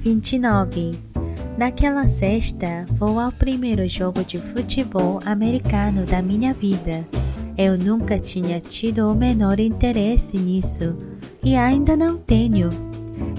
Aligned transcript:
29. 0.00 0.92
Naquela 1.58 2.08
sexta, 2.08 2.86
vou 2.92 3.20
ao 3.20 3.30
primeiro 3.30 3.86
jogo 3.86 4.24
de 4.24 4.38
futebol 4.38 5.20
americano 5.26 6.06
da 6.06 6.22
minha 6.22 6.54
vida. 6.54 7.06
Eu 7.56 7.76
nunca 7.76 8.18
tinha 8.18 8.60
tido 8.60 9.10
o 9.10 9.14
menor 9.14 9.60
interesse 9.60 10.38
nisso 10.38 10.96
e 11.42 11.54
ainda 11.54 11.96
não 11.98 12.16
tenho. 12.16 12.70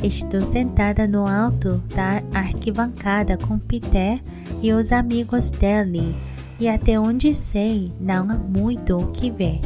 Estou 0.04 0.42
sentada 0.42 1.08
no 1.08 1.28
alto 1.28 1.82
da 1.96 2.22
arquibancada 2.32 3.38
com 3.38 3.58
Peter 3.58 4.22
e 4.62 4.72
os 4.72 4.92
amigos 4.92 5.50
dele, 5.50 6.16
e 6.60 6.70
até 6.70 7.00
onde 7.00 7.34
sei, 7.34 7.92
não 8.00 8.30
há 8.30 8.36
muito 8.36 8.98
o 8.98 9.08
que 9.08 9.32
ver. 9.32 9.60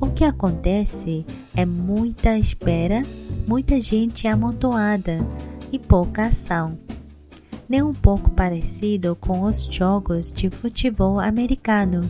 O 0.00 0.06
que 0.06 0.22
acontece 0.22 1.26
é 1.56 1.66
muita 1.66 2.38
espera, 2.38 3.02
muita 3.48 3.80
gente 3.80 4.28
amontoada 4.28 5.18
e 5.72 5.78
pouca 5.78 6.26
ação. 6.26 6.78
Nem 7.68 7.82
um 7.82 7.92
pouco 7.92 8.30
parecido 8.30 9.14
com 9.16 9.42
os 9.42 9.64
jogos 9.64 10.32
de 10.32 10.48
futebol 10.48 11.20
americano, 11.20 12.08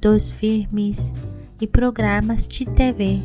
dos 0.00 0.28
filmes 0.28 1.14
e 1.60 1.66
programas 1.66 2.46
de 2.46 2.66
TV. 2.66 3.20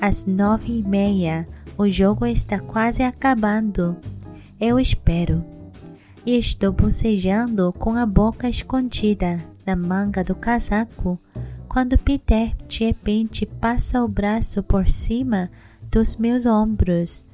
Às 0.00 0.24
nove 0.24 0.78
e 0.78 0.82
meia, 0.82 1.46
o 1.76 1.88
jogo 1.88 2.26
está 2.26 2.58
quase 2.58 3.02
acabando. 3.02 3.96
Eu 4.60 4.80
espero. 4.80 5.44
E 6.24 6.36
estou 6.38 6.72
bocejando 6.72 7.72
com 7.72 7.96
a 7.96 8.06
boca 8.06 8.48
escondida 8.48 9.40
na 9.66 9.76
manga 9.76 10.22
do 10.22 10.34
casaco 10.34 11.18
quando 11.68 11.98
Peter 11.98 12.54
de 12.68 12.84
repente 12.84 13.46
passa 13.46 14.02
o 14.04 14.08
braço 14.08 14.62
por 14.62 14.88
cima 14.90 15.50
dos 15.90 16.16
meus 16.16 16.46
ombros 16.46 17.26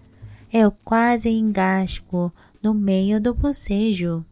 eu 0.53 0.73
quase 0.85 1.29
engasgo 1.29 2.33
no 2.63 2.73
meio 2.73 3.21
do 3.21 3.35
bocejo. 3.35 4.25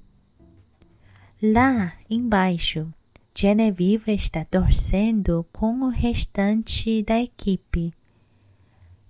Lá 1.42 1.92
embaixo, 2.08 2.92
Genevieve 3.34 4.14
está 4.14 4.44
torcendo 4.44 5.46
com 5.52 5.82
o 5.82 5.88
restante 5.90 7.02
da 7.02 7.20
equipe. 7.20 7.92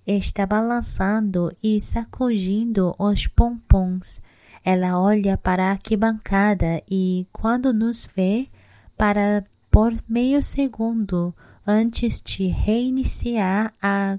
Está 0.04 0.44
balançando 0.44 1.56
e 1.62 1.80
sacudindo 1.80 2.94
os 2.98 3.28
pompons. 3.28 4.20
Ela 4.64 5.00
olha 5.00 5.36
para 5.36 5.66
a 5.66 5.70
arquibancada 5.70 6.82
e, 6.90 7.26
quando 7.32 7.72
nos 7.72 8.04
vê, 8.16 8.48
para 8.96 9.44
por 9.70 9.94
meio 10.08 10.42
segundo 10.42 11.32
antes 11.64 12.20
de 12.20 12.46
reiniciar 12.46 13.72
a 13.80 14.18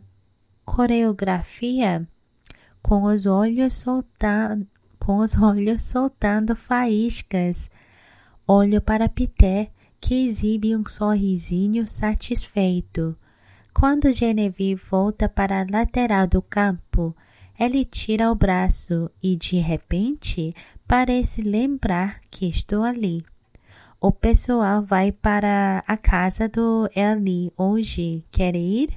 coreografia 0.63 2.07
com 2.87 3.03
os 3.03 3.25
olhos 3.25 3.73
soltando, 3.73 4.65
com 4.97 5.17
os 5.17 5.37
olhos 5.37 5.83
soltando 5.83 6.55
faíscas. 6.55 7.69
Olho 8.47 8.81
para 8.81 9.09
Peter, 9.09 9.69
que 9.99 10.23
exibe 10.23 10.73
um 10.73 10.85
sorrisinho 10.87 11.85
satisfeito. 11.85 13.13
Quando 13.73 14.13
Genevieve 14.13 14.81
volta 14.89 15.27
para 15.27 15.61
a 15.61 15.65
lateral 15.69 16.27
do 16.27 16.41
campo, 16.41 17.13
ele 17.59 17.83
tira 17.83 18.31
o 18.31 18.35
braço 18.35 19.11
e, 19.21 19.35
de 19.35 19.57
repente, 19.57 20.55
parece 20.87 21.41
lembrar 21.41 22.21
que 22.31 22.47
estou 22.47 22.83
ali. 22.83 23.21
O 23.99 24.13
pessoal 24.13 24.81
vai 24.81 25.11
para 25.11 25.83
a 25.85 25.97
casa 25.97 26.47
do 26.47 26.89
Eli 26.95 27.51
hoje. 27.57 28.23
Quer 28.31 28.55
ir? 28.55 28.93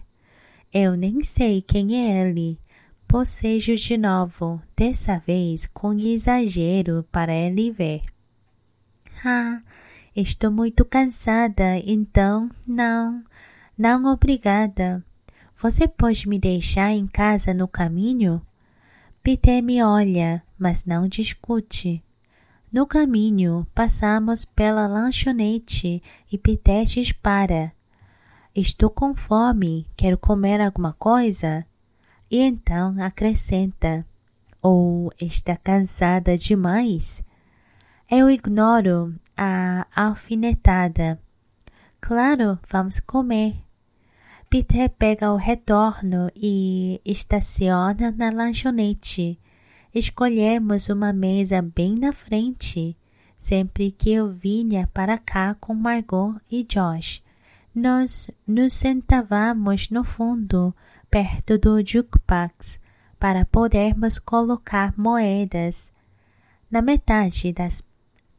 Eu 0.72 0.96
nem 0.96 1.24
sei 1.24 1.60
quem 1.60 1.96
é 1.96 2.22
ele 2.22 2.59
bocejo 3.10 3.74
de 3.74 3.98
novo, 3.98 4.62
dessa 4.76 5.18
vez 5.18 5.66
com 5.66 5.92
exagero 5.94 7.04
para 7.10 7.34
ele 7.34 7.72
ver. 7.72 8.02
Ah, 9.24 9.60
estou 10.14 10.48
muito 10.48 10.84
cansada, 10.84 11.76
então 11.84 12.48
não, 12.64 13.24
não 13.76 14.04
obrigada. 14.04 15.04
Você 15.60 15.88
pode 15.88 16.28
me 16.28 16.38
deixar 16.38 16.92
em 16.92 17.08
casa 17.08 17.52
no 17.52 17.66
caminho? 17.66 18.40
Peter 19.24 19.60
me 19.60 19.82
olha, 19.82 20.40
mas 20.56 20.84
não 20.84 21.08
discute. 21.08 22.00
No 22.72 22.86
caminho, 22.86 23.66
passamos 23.74 24.44
pela 24.44 24.86
lanchonete 24.86 26.00
e 26.30 26.38
Peter 26.38 26.84
dispara. 26.84 27.72
Estou 28.54 28.88
com 28.88 29.16
fome, 29.16 29.84
quero 29.96 30.16
comer 30.16 30.60
alguma 30.60 30.92
coisa? 30.92 31.66
E 32.30 32.38
então 32.38 32.94
acrescenta: 33.02 34.06
Ou 34.62 35.10
está 35.20 35.56
cansada 35.56 36.36
demais? 36.36 37.24
Eu 38.08 38.30
ignoro 38.30 39.14
a 39.36 39.86
alfinetada. 39.94 41.20
Claro, 42.00 42.58
vamos 42.70 43.00
comer. 43.00 43.56
Peter 44.48 44.90
pega 44.90 45.32
o 45.32 45.36
retorno 45.36 46.30
e 46.34 47.00
estaciona 47.04 48.10
na 48.10 48.30
lanchonete. 48.30 49.38
Escolhemos 49.94 50.88
uma 50.88 51.12
mesa 51.12 51.62
bem 51.62 51.94
na 51.94 52.12
frente. 52.12 52.96
Sempre 53.36 53.90
que 53.90 54.12
eu 54.12 54.28
vinha 54.28 54.88
para 54.92 55.18
cá 55.18 55.54
com 55.60 55.74
Margot 55.74 56.34
e 56.50 56.62
Josh, 56.64 57.22
nós 57.74 58.30
nos 58.46 58.74
sentávamos 58.74 59.88
no 59.88 60.04
fundo 60.04 60.74
perto 61.10 61.58
do 61.58 61.84
jukebox 61.84 62.78
para 63.18 63.44
podermos 63.44 64.18
colocar 64.18 64.94
moedas. 64.96 65.92
Na 66.70 66.80
metade 66.80 67.52
das, 67.52 67.84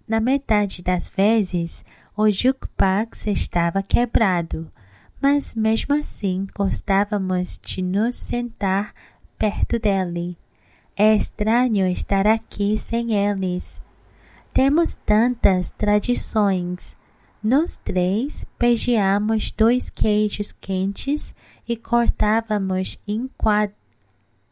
na 0.07 0.21
metade 0.21 0.81
das 0.81 1.07
vezes, 1.07 1.83
o 2.15 2.31
jukebox 2.31 3.27
estava 3.27 3.83
quebrado, 3.83 4.71
mas 5.21 5.53
mesmo 5.53 5.95
assim 5.95 6.47
gostávamos 6.55 7.59
de 7.59 7.81
nos 7.81 8.15
sentar 8.15 8.93
perto 9.37 9.77
dele. 9.77 10.37
É 10.95 11.15
estranho 11.15 11.87
estar 11.87 12.25
aqui 12.25 12.77
sem 12.77 13.13
eles. 13.13 13.81
Temos 14.53 14.95
tantas 14.95 15.71
tradições. 15.71 16.97
Nós 17.43 17.77
três 17.83 18.45
beijeamos 18.59 19.51
dois 19.51 19.89
queijos 19.89 20.51
quentes 20.51 21.33
e 21.67 21.75
cortávamos 21.75 22.99
em, 23.07 23.27
quad... 23.35 23.71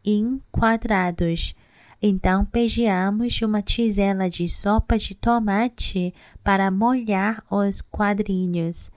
em 0.03 0.41
quadrados. 0.51 1.53
Então 2.01 2.45
pegiamos 2.45 3.39
uma 3.43 3.61
tigela 3.61 4.27
de 4.27 4.49
sopa 4.49 4.97
de 4.97 5.13
tomate 5.13 6.13
para 6.43 6.71
molhar 6.71 7.43
os 7.51 7.79
quadrinhos. 7.81 8.89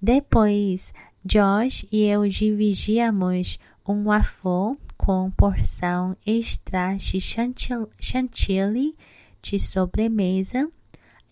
Depois, 0.00 0.94
Josh 1.22 1.86
e 1.92 2.04
eu 2.04 2.26
dividíamos 2.26 3.58
um 3.86 4.04
waffle 4.04 4.78
com 4.96 5.30
porção 5.30 6.16
extra 6.26 6.96
de 6.96 7.20
chantilly 7.20 8.96
de 9.42 9.58
sobremesa, 9.58 10.70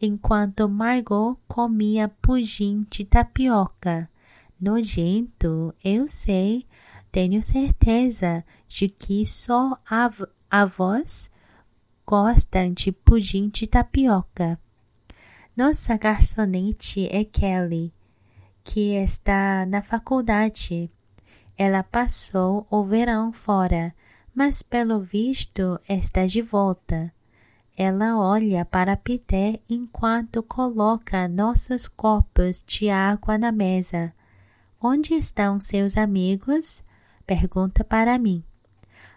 enquanto 0.03 0.69
Margot 0.69 1.39
comia 1.49 2.09
pudim 2.09 2.87
de 2.91 3.05
tapioca 3.05 4.11
nojento, 4.63 5.75
eu 5.83 6.07
sei, 6.07 6.65
tenho 7.11 7.43
certeza 7.43 8.45
de 8.69 8.89
que 8.89 9.27
só 9.27 9.77
av 9.91 10.25
avós 10.49 11.33
gostam 12.07 12.73
de 12.73 12.93
pudim 12.93 13.49
de 13.49 13.67
tapioca. 13.67 14.57
Nossa 15.57 15.97
garçonete 15.97 17.09
é 17.11 17.25
Kelly, 17.25 17.93
que 18.63 18.95
está 18.95 19.67
na 19.67 19.83
faculdade. 19.83 20.89
Ela 21.59 21.83
passou 21.83 22.65
o 22.71 22.85
verão 22.85 23.33
fora, 23.33 23.93
mas 24.33 24.63
pelo 24.63 25.01
visto 25.01 25.81
está 25.89 26.25
de 26.25 26.41
volta. 26.41 27.13
Ela 27.77 28.19
olha 28.19 28.65
para 28.65 28.97
Peter 28.97 29.59
enquanto 29.69 30.43
coloca 30.43 31.27
nossos 31.27 31.89
copos 31.89 32.63
de 32.67 32.91
água 32.91 33.39
na 33.39 33.51
mesa. 33.51 34.13
Onde 34.81 35.15
estão 35.15 35.59
seus 35.59 35.97
amigos? 35.97 36.83
Pergunta 37.27 37.83
para 37.83 38.19
mim. 38.19 38.45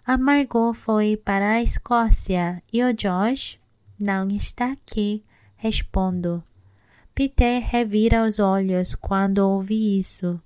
A 0.06 0.18
Margot 0.18 0.74
foi 0.74 1.18
para 1.18 1.52
a 1.52 1.62
Escócia 1.62 2.62
e 2.72 2.84
o 2.84 2.94
Josh 2.94 3.60
não 4.00 4.28
está 4.30 4.72
aqui, 4.72 5.24
respondo. 5.58 6.44
Peter 7.14 7.62
revira 7.62 8.28
os 8.28 8.40
olhos 8.40 8.94
quando 8.94 9.40
ouve 9.40 9.98
isso. 9.98 10.40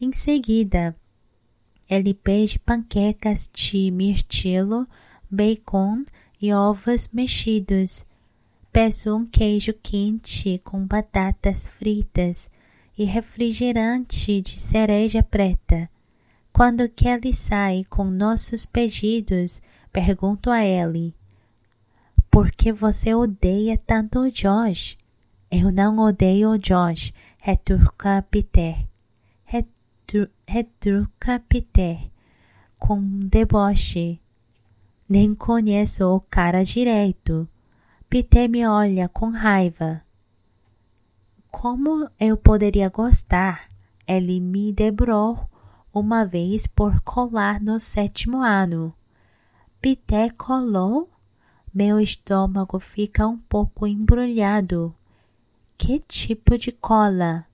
Em 0.00 0.12
seguida, 0.12 0.96
ele 1.88 2.14
pede 2.14 2.58
panquecas 2.58 3.50
de 3.52 3.90
mirtilo, 3.90 4.86
bacon 5.30 6.04
e 6.40 6.52
ovos 6.52 7.08
mexidos. 7.12 8.06
Peço 8.72 9.16
um 9.16 9.26
queijo 9.26 9.74
quente 9.82 10.60
com 10.64 10.86
batatas 10.86 11.66
fritas 11.66 12.50
e 12.96 13.04
refrigerante 13.04 14.40
de 14.40 14.60
cereja 14.60 15.22
preta. 15.22 15.90
Quando 16.52 16.88
Kelly 16.88 17.34
sai 17.34 17.84
com 17.88 18.04
nossos 18.04 18.66
pedidos, 18.66 19.62
pergunto 19.92 20.50
a 20.50 20.64
Ellie: 20.64 21.14
Por 22.30 22.50
que 22.50 22.72
você 22.72 23.14
odeia 23.14 23.78
tanto 23.78 24.20
o 24.20 24.30
Josh? 24.30 24.96
Eu 25.50 25.72
não 25.72 25.98
odeio 25.98 26.50
o 26.50 26.58
Josh, 26.58 27.12
retruca 27.38 28.24
Peter. 28.30 28.86
Retru, 29.44 30.28
retruca 30.46 31.42
Peter 31.48 32.10
com 32.78 33.00
deboche. 33.20 34.20
Nem 35.10 35.34
conheço 35.34 36.06
o 36.06 36.20
cara 36.20 36.62
direito. 36.62 37.48
Peter 38.08 38.48
me 38.48 38.64
olha 38.64 39.08
com 39.08 39.28
raiva. 39.28 40.02
Como 41.50 42.08
eu 42.20 42.36
poderia 42.36 42.88
gostar? 42.88 43.68
Ele 44.06 44.38
me 44.38 44.72
debrou 44.72 45.50
uma 45.92 46.24
vez 46.24 46.68
por 46.68 47.00
colar 47.00 47.60
no 47.60 47.80
sétimo 47.80 48.40
ano. 48.40 48.94
Peter 49.80 50.32
colou? 50.36 51.10
Meu 51.74 51.98
estômago 51.98 52.78
fica 52.78 53.26
um 53.26 53.36
pouco 53.36 53.88
embrulhado. 53.88 54.94
Que 55.76 55.98
tipo 55.98 56.56
de 56.56 56.70
cola? 56.70 57.44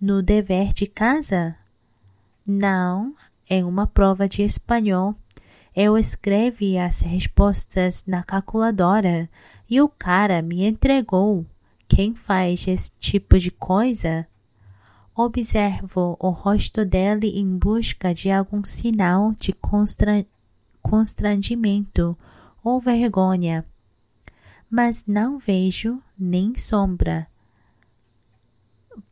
No 0.00 0.22
dever 0.22 0.72
de 0.72 0.86
casa? 0.86 1.56
Não, 2.46 3.16
em 3.50 3.64
uma 3.64 3.84
prova 3.84 4.28
de 4.28 4.44
espanhol. 4.44 5.16
Eu 5.80 5.96
escrevi 5.96 6.76
as 6.76 7.02
respostas 7.02 8.04
na 8.04 8.24
calculadora 8.24 9.30
e 9.70 9.80
o 9.80 9.88
cara 9.88 10.42
me 10.42 10.66
entregou. 10.66 11.46
Quem 11.86 12.16
faz 12.16 12.66
esse 12.66 12.90
tipo 12.98 13.38
de 13.38 13.52
coisa? 13.52 14.26
Observo 15.14 16.16
o 16.18 16.30
rosto 16.30 16.84
dele 16.84 17.28
em 17.28 17.56
busca 17.56 18.12
de 18.12 18.28
algum 18.28 18.64
sinal 18.64 19.32
de 19.38 19.52
constra... 19.52 20.26
constrangimento 20.82 22.18
ou 22.64 22.80
vergonha, 22.80 23.64
mas 24.68 25.06
não 25.06 25.38
vejo 25.38 26.02
nem 26.18 26.56
sombra. 26.56 27.28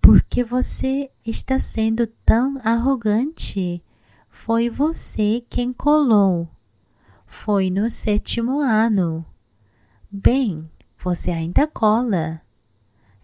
Por 0.02 0.20
que 0.20 0.42
você 0.42 1.12
está 1.24 1.60
sendo 1.60 2.08
tão 2.24 2.60
arrogante? 2.64 3.80
Foi 4.28 4.68
você 4.68 5.44
quem 5.48 5.72
colou. 5.72 6.55
Foi 7.38 7.70
no 7.70 7.88
sétimo 7.90 8.60
ano. 8.60 9.24
Bem, 10.10 10.68
você 10.98 11.30
ainda 11.30 11.66
cola. 11.66 12.40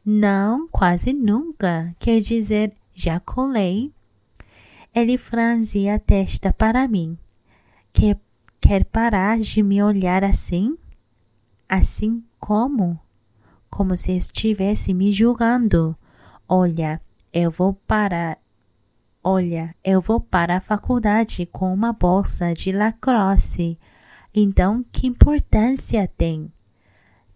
Não, 0.05 0.69
quase 0.69 1.13
nunca. 1.15 1.97
Quer 1.99 2.21
dizer, 2.21 2.73
já 2.95 3.19
colei. 3.19 3.91
Ele 4.95 5.17
franzia 5.17 5.95
a 5.95 5.99
testa 5.99 6.53
para 6.53 6.87
mim. 6.87 7.19
Quer, 7.93 8.21
quer 8.61 8.85
parar 8.85 9.41
de 9.41 9.63
me 9.63 9.83
olhar 9.83 10.23
assim? 10.23 10.77
Assim 11.69 12.23
como? 12.39 13.01
Como 13.71 13.97
se 13.97 14.13
estivesse 14.13 14.93
me 14.95 15.11
julgando. 15.11 15.97
Olha, 16.47 17.01
eu 17.33 17.51
vou 17.51 17.73
parar. 17.89 18.39
Olha, 19.25 19.75
eu 19.83 20.01
vou 20.01 20.21
para 20.21 20.59
a 20.59 20.61
faculdade 20.61 21.47
com 21.47 21.73
uma 21.73 21.95
bolsa 21.95 22.53
de 22.53 22.71
lacrosse. 22.71 23.79
Então, 24.35 24.85
que 24.91 25.07
importância 25.07 26.09
tem? 26.09 26.51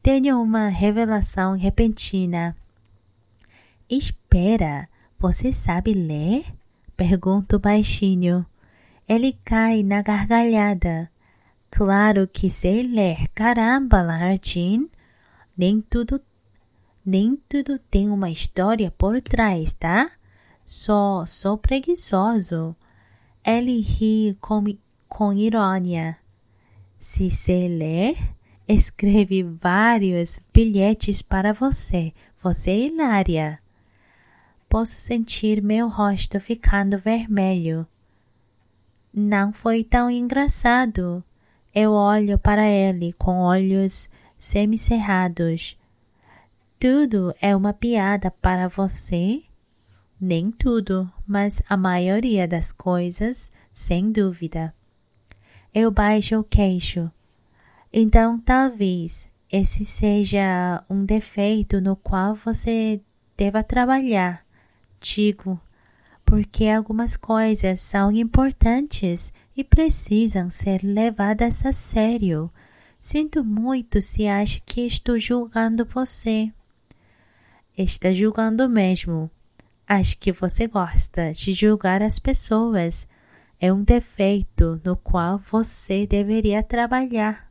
Tenho 0.02 0.40
uma 0.40 0.69
revelação 0.69 1.56
repentina. 1.56 2.56
Espera, 3.88 4.88
você 5.19 5.52
sabe 5.52 5.93
ler? 5.93 6.44
Pergunto 6.96 7.58
baixinho. 7.58 8.46
Ele 9.08 9.37
cai 9.44 9.82
na 9.82 10.00
gargalhada. 10.00 11.10
Claro 11.70 12.26
que 12.26 12.48
sei 12.48 12.82
ler, 12.82 13.28
caramba, 13.34 14.00
Lartin. 14.00 14.88
Nem 15.56 15.81
tudo 15.81 16.20
nem 17.04 17.37
tudo 17.48 17.78
tem 17.78 18.10
uma 18.10 18.31
história 18.31 18.90
por 18.90 19.22
trás, 19.22 19.75
tá? 19.75 20.10
Só 20.64 21.25
sou 21.25 21.56
preguiçoso. 21.56 22.75
Ele 23.44 23.81
ri 23.81 24.37
com, 24.40 24.64
com 25.08 25.32
ironia. 25.32 26.16
Se 26.98 27.31
você 27.31 27.69
ler, 27.69 28.16
escreve 28.66 29.43
vários 29.43 30.38
bilhetes 30.52 31.22
para 31.22 31.52
você. 31.52 32.12
Você 32.43 32.87
hilária. 32.87 33.58
Posso 34.69 34.94
sentir 34.94 35.62
meu 35.62 35.88
rosto 35.88 36.40
ficando 36.40 36.98
vermelho. 36.98 37.87
Não 39.12 39.52
foi 39.52 39.84
tão 39.84 40.10
engraçado. 40.10 41.22
Eu 41.75 41.93
olho 41.93 42.38
para 42.38 42.69
ele 42.69 43.12
com 43.14 43.40
olhos 43.40 44.10
semicerrados. 44.38 45.78
Tudo 46.78 47.34
é 47.40 47.56
uma 47.56 47.72
piada 47.72 48.31
para 48.31 48.69
você? 48.69 49.43
Nem 50.20 50.50
tudo, 50.50 51.10
mas 51.26 51.62
a 51.69 51.76
maioria 51.76 52.46
das 52.46 52.72
coisas, 52.72 53.50
sem 53.72 54.10
dúvida. 54.10 54.75
Eu 55.78 55.90
baixo 55.90 56.38
o 56.40 56.43
queixo. 56.43 57.12
Então, 57.93 58.40
talvez 58.40 59.28
esse 59.52 59.84
seja 59.84 60.82
um 60.88 61.05
defeito 61.05 61.82
no 61.82 61.94
qual 61.94 62.34
você 62.34 62.99
deva 63.37 63.62
trabalhar. 63.62 64.43
Digo, 64.99 65.61
porque 66.25 66.67
algumas 66.67 67.14
coisas 67.14 67.78
são 67.78 68.11
importantes 68.11 69.34
e 69.55 69.62
precisam 69.62 70.49
ser 70.49 70.82
levadas 70.82 71.67
a 71.67 71.75
sério. 71.75 72.50
Sinto 72.99 73.44
muito 73.44 74.00
se 74.00 74.26
acha 74.26 74.62
que 74.64 74.81
estou 74.81 75.19
julgando 75.19 75.84
você 75.84 76.50
está 77.76 78.14
julgando 78.14 78.67
mesmo. 78.67 79.31
Acho 79.87 80.17
que 80.17 80.32
você 80.32 80.67
gosta 80.67 81.32
de 81.32 81.52
julgar 81.52 82.00
as 82.00 82.19
pessoas. 82.19 83.06
É 83.67 83.73
um 83.73 83.83
defeito 83.83 84.81
no 84.85 84.97
qual 84.97 85.39
você 85.39 86.07
deveria 86.07 86.63
trabalhar. 86.63 87.51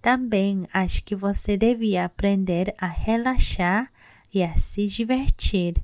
Também 0.00 0.68
acho 0.72 1.02
que 1.02 1.16
você 1.16 1.56
devia 1.56 2.04
aprender 2.04 2.72
a 2.78 2.86
relaxar 2.86 3.90
e 4.32 4.40
a 4.40 4.56
se 4.56 4.86
divertir. 4.86 5.74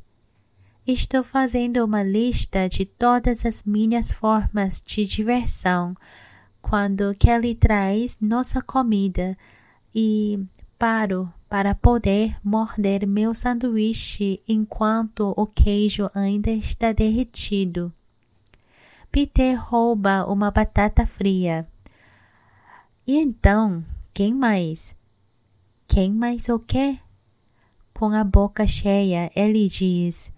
Estou 0.86 1.24
fazendo 1.24 1.84
uma 1.84 2.04
lista 2.04 2.68
de 2.68 2.86
todas 2.86 3.44
as 3.44 3.64
minhas 3.64 4.12
formas 4.12 4.80
de 4.80 5.04
diversão 5.04 5.96
quando 6.60 7.12
Kelly 7.18 7.56
traz 7.56 8.18
nossa 8.20 8.62
comida 8.62 9.36
e 9.92 10.38
paro 10.78 11.28
para 11.48 11.74
poder 11.74 12.36
morder 12.44 13.08
meu 13.08 13.34
sanduíche 13.34 14.40
enquanto 14.46 15.34
o 15.36 15.48
queijo 15.48 16.08
ainda 16.14 16.52
está 16.52 16.92
derretido. 16.92 17.92
Peter 19.12 19.62
rouba 19.62 20.24
uma 20.24 20.50
batata 20.50 21.04
fria. 21.06 21.68
E 23.06 23.18
então, 23.18 23.84
quem 24.14 24.32
mais? 24.32 24.96
Quem 25.86 26.10
mais 26.10 26.48
o 26.48 26.58
quê? 26.58 26.98
Com 27.92 28.06
a 28.14 28.24
boca 28.24 28.66
cheia, 28.66 29.30
ele 29.36 29.68
diz: 29.68 30.32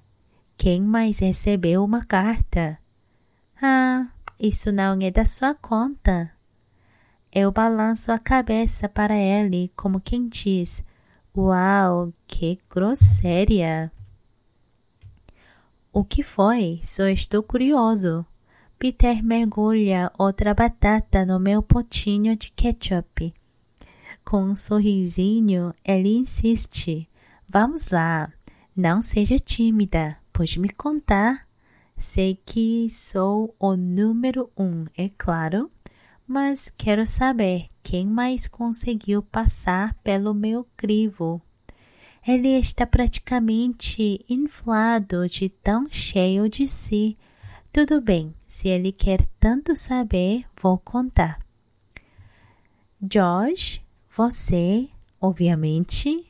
Quem 0.57 0.83
mais 0.83 1.21
recebeu 1.21 1.85
uma 1.85 2.05
carta? 2.05 2.77
Ah, 3.63 4.09
isso 4.41 4.73
não 4.73 4.99
é 5.01 5.09
da 5.09 5.25
sua 5.25 5.55
conta. 5.55 6.33
Eu 7.33 7.53
balanço 7.53 8.11
a 8.11 8.19
cabeça 8.19 8.89
para 8.89 9.15
ele, 9.15 9.71
como 9.77 10.01
quem 10.01 10.27
diz: 10.27 10.85
Uau, 11.37 12.13
que 12.27 12.59
grosseria! 12.69 13.93
O 15.93 16.05
que 16.05 16.25
foi? 16.25 16.81
Só 16.83 17.07
estou 17.07 17.41
curioso. 17.41 18.27
Peter 18.85 19.25
mergulha 19.25 20.13
outra 20.19 20.53
batata 20.53 21.25
no 21.25 21.41
meu 21.41 21.63
potinho 21.63 22.37
de 22.37 22.53
ketchup. 22.53 23.33
Com 24.23 24.43
um 24.43 24.55
sorrisinho, 24.55 25.73
ele 25.83 26.19
insiste. 26.19 27.09
Vamos 27.49 27.89
lá, 27.89 28.31
não 28.77 29.01
seja 29.01 29.37
tímida, 29.37 30.19
pode 30.31 30.61
me 30.61 30.69
contar. 30.69 31.49
Sei 31.97 32.39
que 32.45 32.87
sou 32.91 33.57
o 33.59 33.75
número 33.75 34.51
um, 34.55 34.85
é 34.99 35.09
claro 35.17 35.71
mas 36.27 36.71
quero 36.77 37.07
saber 37.07 37.69
quem 37.83 38.07
mais 38.07 38.47
conseguiu 38.47 39.23
passar 39.23 39.95
pelo 40.05 40.35
meu 40.35 40.67
crivo. 40.77 41.41
Ele 42.29 42.49
está 42.59 42.87
praticamente 42.87 44.23
inflado 44.29 45.27
de 45.27 45.49
tão 45.49 45.87
cheio 45.91 46.51
de 46.51 46.69
si. 46.69 47.17
Tudo 47.75 48.01
bem, 48.01 48.33
se 48.47 48.69
ele 48.69 48.93
quer 48.93 49.27
tanto 49.41 49.75
saber, 49.75 50.45
vou 50.63 50.79
contar. 50.79 51.41
Josh, 53.03 53.83
você, 54.09 54.89
obviamente, 55.21 56.25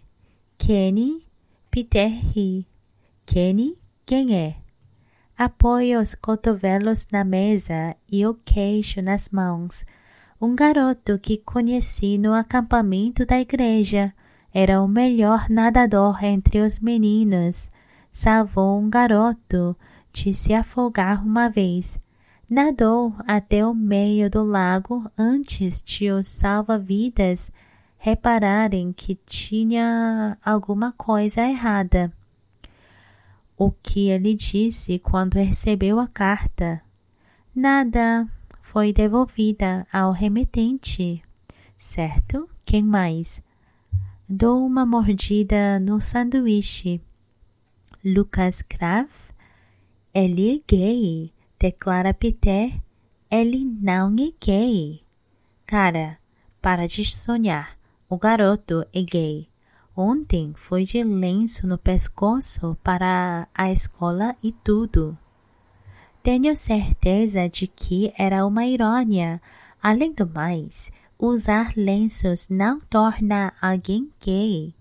Kenny, 0.57 1.23
Peter 1.71 2.09
ri. 2.09 2.67
Kenny, 3.27 3.77
quem 4.07 4.35
é? 4.35 4.57
Apoia 5.37 6.01
os 6.01 6.15
cotovelos 6.15 7.09
na 7.13 7.25
mesa 7.25 7.95
e 8.11 8.25
o 8.27 8.33
queixo 8.33 9.03
nas 9.03 9.29
mãos. 9.29 9.85
Um 10.41 10.57
garoto 10.57 11.19
que 11.19 11.37
conheci 11.37 12.17
no 12.17 12.33
acampamento 12.33 13.27
da 13.27 13.39
igreja 13.39 14.15
era 14.51 14.81
o 14.81 14.89
melhor 14.89 15.51
nadador 15.51 16.25
entre 16.25 16.63
os 16.63 16.79
meninos. 16.79 17.71
Salvou 18.11 18.81
um 18.81 18.89
garoto 18.89 19.77
de 20.15 20.33
se 20.33 20.55
afogar 20.55 21.27
uma 21.27 21.51
vez. 21.51 21.99
Nadou 22.49 23.13
até 23.27 23.67
o 23.67 23.75
meio 23.75 24.31
do 24.31 24.45
lago 24.45 25.11
antes 25.19 25.83
de 25.83 26.11
os 26.13 26.29
salva-vidas 26.29 27.51
repararem 27.99 28.93
que 28.93 29.17
tinha 29.27 30.39
alguma 30.45 30.93
coisa 30.93 31.43
errada. 31.43 32.13
O 33.57 33.73
que 33.73 34.09
ele 34.09 34.35
disse 34.35 34.99
quando 35.01 35.35
recebeu 35.35 35.99
a 35.99 36.07
carta? 36.07 36.81
Nada. 37.55 38.29
Foi 38.63 38.93
devolvida 38.93 39.87
ao 39.93 40.11
remetente. 40.11 41.23
Certo? 41.77 42.49
Quem 42.65 42.83
mais? 42.83 43.43
Dou 44.29 44.65
uma 44.65 44.87
mordida 44.87 45.79
no 45.81 46.01
sanduíche. 46.01 47.01
Lucas 48.03 48.63
Kraft? 48.63 49.34
Ele 50.15 50.59
é 50.59 50.77
gay, 50.77 51.33
declara 51.59 52.15
Peter. 52.15 52.81
Ele 53.29 53.65
não 53.65 54.15
é 54.15 54.31
gay. 54.41 55.01
Cara, 55.67 56.19
para 56.63 56.87
de 56.87 57.05
sonhar. 57.05 57.77
O 58.09 58.17
garoto 58.17 58.87
é 58.95 59.03
gay. 59.03 59.49
Ontem 59.97 60.53
foi 60.55 60.85
de 60.85 61.03
lenço 61.03 61.67
no 61.67 61.77
pescoço 61.77 62.79
para 62.81 63.49
a 63.53 63.73
escola 63.73 64.37
e 64.41 64.53
tudo. 64.53 65.19
Tenho 66.23 66.55
certeza 66.55 67.49
de 67.49 67.67
que 67.67 68.13
era 68.17 68.47
uma 68.47 68.65
irônia. 68.65 69.43
Além 69.83 70.13
do 70.13 70.29
mais, 70.29 70.93
usar 71.19 71.73
lenços 71.77 72.49
não 72.49 72.79
torna 72.79 73.53
alguém 73.61 74.09
gay. 74.25 74.73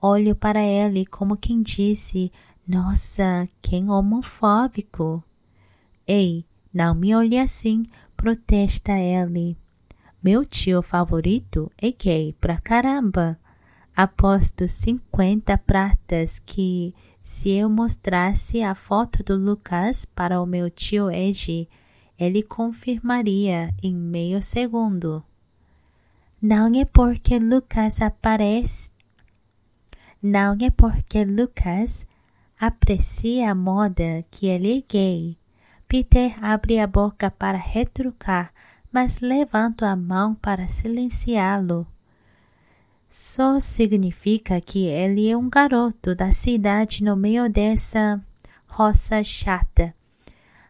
Olho 0.00 0.36
para 0.36 0.62
ele 0.62 1.04
como 1.04 1.36
quem 1.36 1.60
disse: 1.60 2.30
Nossa, 2.72 3.48
quem 3.60 3.90
homofóbico! 3.90 5.24
Ei, 6.06 6.44
não 6.72 6.94
me 6.94 7.12
olhe 7.16 7.36
assim, 7.36 7.82
protesta 8.16 8.92
ele. 8.92 9.56
Meu 10.22 10.44
tio 10.44 10.80
favorito 10.80 11.68
é 11.76 11.90
gay 11.90 12.32
pra 12.40 12.60
caramba. 12.60 13.36
Aposto 13.96 14.68
cinquenta 14.68 15.58
pratas 15.58 16.38
que, 16.38 16.94
se 17.20 17.50
eu 17.50 17.68
mostrasse 17.68 18.62
a 18.62 18.76
foto 18.76 19.24
do 19.24 19.36
Lucas 19.36 20.04
para 20.04 20.40
o 20.40 20.46
meu 20.46 20.70
tio 20.70 21.10
Ed, 21.10 21.68
ele 22.16 22.40
confirmaria 22.40 23.74
em 23.82 23.92
meio 23.92 24.40
segundo. 24.40 25.24
Não 26.40 26.72
é 26.80 26.84
porque 26.84 27.36
Lucas 27.36 28.00
aparece. 28.00 28.92
Não 30.22 30.56
é 30.62 30.70
porque 30.70 31.24
Lucas 31.24 32.06
aprecia 32.60 33.50
a 33.50 33.54
moda 33.54 34.24
que 34.30 34.46
ele 34.46 34.78
é 34.78 34.92
gay. 34.92 35.38
Peter 35.88 36.36
abre 36.44 36.78
a 36.78 36.86
boca 36.86 37.30
para 37.30 37.56
retrucar, 37.56 38.52
mas 38.92 39.20
levanto 39.20 39.84
a 39.84 39.96
mão 39.96 40.34
para 40.34 40.68
silenciá-lo 40.68 41.86
só 43.10 43.58
significa 43.58 44.60
que 44.60 44.86
ele 44.86 45.28
é 45.28 45.36
um 45.36 45.50
garoto 45.50 46.14
da 46.14 46.30
cidade 46.30 47.02
no 47.02 47.16
meio 47.16 47.50
dessa 47.50 48.24
roça 48.68 49.24
chata. 49.24 49.92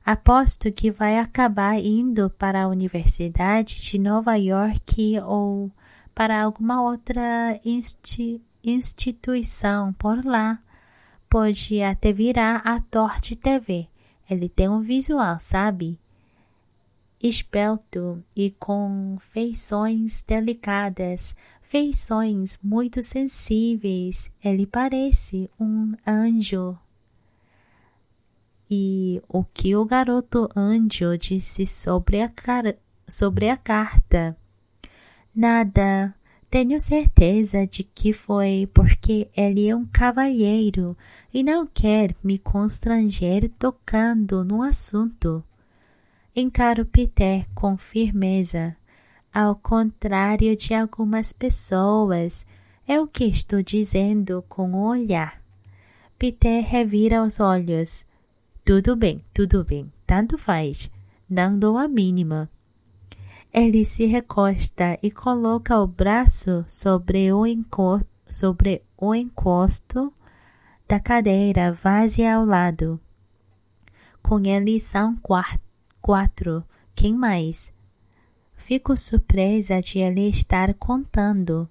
Aposto 0.04 0.72
que 0.72 0.90
vai 0.90 1.18
acabar 1.18 1.78
indo 1.78 2.30
para 2.30 2.62
a 2.62 2.68
Universidade 2.68 3.82
de 3.82 3.98
Nova 3.98 4.36
York 4.36 5.20
ou 5.20 5.70
para 6.14 6.42
alguma 6.42 6.82
outra 6.82 7.60
insti 7.62 8.40
instituição 8.64 9.92
por 9.92 10.24
lá. 10.24 10.58
Pode 11.30 11.80
até 11.80 12.12
virar 12.12 12.56
ator 12.64 13.20
de 13.20 13.36
TV. 13.36 13.86
Ele 14.28 14.48
tem 14.48 14.68
um 14.68 14.80
visual, 14.80 15.38
sabe? 15.38 15.96
Esbelto 17.22 18.20
e 18.34 18.50
com 18.50 19.16
feições 19.20 20.24
delicadas, 20.24 21.36
feições 21.62 22.58
muito 22.60 23.00
sensíveis. 23.00 24.28
Ele 24.42 24.66
parece 24.66 25.48
um 25.58 25.94
anjo. 26.04 26.76
E 28.68 29.22
o 29.28 29.44
que 29.44 29.76
o 29.76 29.84
garoto 29.84 30.48
anjo 30.56 31.16
disse 31.16 31.64
sobre 31.64 32.22
a, 32.22 32.32
sobre 33.08 33.48
a 33.48 33.56
carta? 33.56 34.36
Nada. 35.32 36.12
Tenho 36.50 36.80
certeza 36.80 37.64
de 37.64 37.84
que 37.84 38.12
foi 38.12 38.68
porque 38.74 39.28
ele 39.36 39.68
é 39.68 39.76
um 39.76 39.86
cavalheiro 39.86 40.96
e 41.32 41.44
não 41.44 41.64
quer 41.64 42.12
me 42.24 42.38
constranger 42.38 43.48
tocando 43.56 44.44
no 44.44 44.60
assunto. 44.60 45.44
Encaro 46.34 46.84
Peter 46.84 47.46
com 47.54 47.76
firmeza. 47.76 48.76
Ao 49.32 49.54
contrário 49.54 50.56
de 50.56 50.74
algumas 50.74 51.32
pessoas, 51.32 52.44
é 52.86 53.00
o 53.00 53.06
que 53.06 53.26
estou 53.26 53.62
dizendo 53.62 54.44
com 54.48 54.72
o 54.72 54.88
olhar. 54.88 55.40
Peter 56.18 56.64
revira 56.64 57.22
os 57.22 57.38
olhos. 57.38 58.04
Tudo 58.64 58.96
bem, 58.96 59.20
tudo 59.32 59.64
bem, 59.64 59.90
tanto 60.04 60.36
faz. 60.36 60.90
Não 61.28 61.56
dou 61.56 61.78
a 61.78 61.86
mínima. 61.86 62.50
Ele 63.52 63.84
se 63.84 64.06
recosta 64.06 64.96
e 65.02 65.10
coloca 65.10 65.76
o 65.80 65.86
braço 65.86 66.64
sobre 66.68 67.32
o, 67.32 67.44
enco 67.44 68.00
sobre 68.28 68.82
o 68.96 69.12
encosto 69.12 70.12
da 70.86 71.00
cadeira 71.00 71.72
vazia 71.72 72.36
ao 72.36 72.44
lado. 72.44 73.00
Com 74.22 74.40
ele 74.44 74.78
são 74.78 75.18
quatro. 76.00 76.64
Quem 76.94 77.14
mais? 77.14 77.72
Fico 78.54 78.96
surpresa 78.96 79.80
de 79.80 79.98
ele 79.98 80.28
estar 80.28 80.72
contando. 80.74 81.68